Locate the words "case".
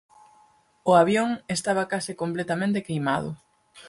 1.91-2.13